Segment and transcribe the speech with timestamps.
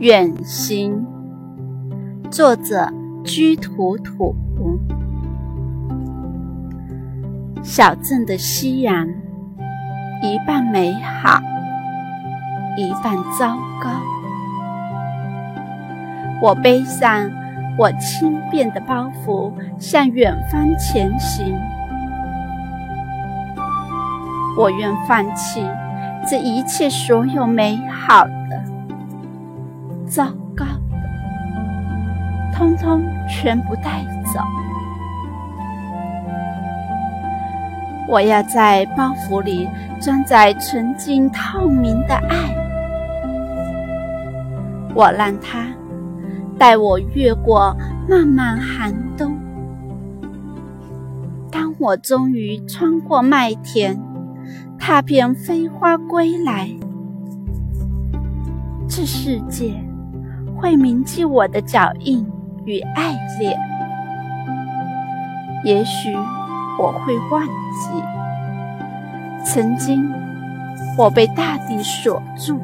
[0.00, 1.04] 远行，
[2.30, 2.88] 作者
[3.24, 4.32] 居土土。
[7.64, 9.08] 小镇的夕阳，
[10.22, 11.40] 一半美好，
[12.76, 13.90] 一半糟糕。
[16.40, 17.28] 我背上
[17.76, 21.52] 我轻便的包袱，向远方前行。
[24.56, 25.60] 我愿放弃
[26.24, 28.77] 这一切，所有美好的。
[30.08, 30.24] 糟
[30.56, 34.04] 糕的，通通全部带
[34.34, 34.40] 走。
[38.08, 39.68] 我要在包袱里
[40.00, 42.54] 装载纯净透明的爱，
[44.94, 45.66] 我让它
[46.58, 47.76] 带我越过
[48.08, 49.36] 漫漫寒冬。
[51.50, 54.00] 当我终于穿过麦田，
[54.78, 56.70] 踏遍飞花归来，
[58.88, 59.74] 这世界。
[60.60, 62.26] 会铭记我的脚印
[62.64, 63.56] 与爱恋，
[65.64, 66.12] 也许
[66.78, 68.02] 我会忘记，
[69.44, 70.12] 曾经
[70.96, 72.60] 我被大地锁住，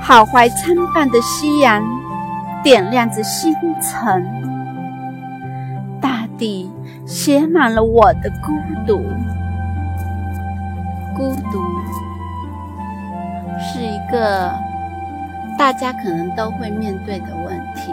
[0.00, 1.82] 好怀参半的夕阳
[2.62, 4.24] 点亮着星辰，
[6.00, 6.70] 大地
[7.04, 8.52] 写满了我的孤
[8.86, 9.02] 独，
[11.16, 11.60] 孤独。
[14.14, 14.52] 个
[15.58, 17.92] 大家可能都会面对的问题。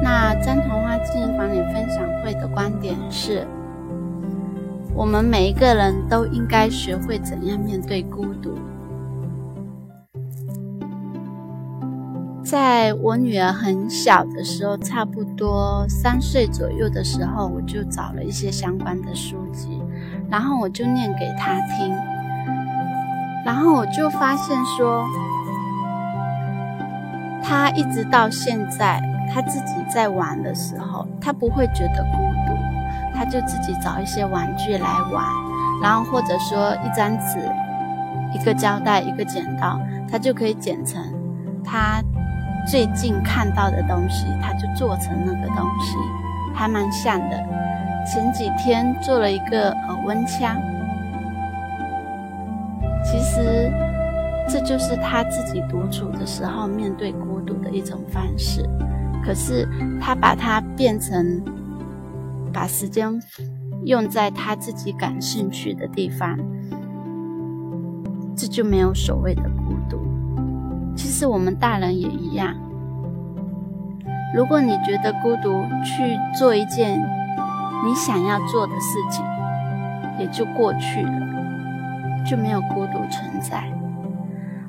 [0.00, 3.44] 那张童话经营管理分享会的观点是：
[4.94, 8.56] 我们每一个人都应该学会怎样面对孤独。
[12.44, 19.82] 在我女儿很小的时候，差不多三岁左右的时候，我就找了一些相关的书籍，
[20.30, 22.13] 然后我就念给她听。
[23.44, 25.04] 然后我就发现说，
[27.42, 28.98] 他一直到现在，
[29.32, 32.56] 他自己在玩的时候，他不会觉得孤独，
[33.14, 35.24] 他就自己找一些玩具来玩，
[35.82, 37.38] 然后或者说一张纸、
[38.32, 39.78] 一个胶带、一个剪刀，
[40.10, 41.02] 他就可以剪成
[41.62, 42.02] 他
[42.66, 45.96] 最近看到的东西，他就做成那个东西，
[46.54, 47.36] 还蛮像的。
[48.06, 50.56] 前几天做了一个耳温枪。
[53.14, 53.70] 其实，
[54.48, 58.68] 这就是他自己独处的时候面对孤独的一种方式。
[59.24, 59.68] 可是，
[60.00, 61.40] 他把它变成
[62.52, 63.08] 把时间
[63.84, 66.36] 用在他自己感兴趣的地方，
[68.36, 70.00] 这就没有所谓的孤独。
[70.96, 72.52] 其实，我们大人也一样。
[74.34, 77.00] 如果你觉得孤独，去做一件
[77.86, 79.24] 你想要做的事情，
[80.18, 81.33] 也就过去了。
[82.24, 83.62] 就没有孤独存在。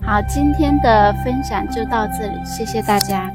[0.01, 3.31] 好，今天的分享就到这里，谢谢大家。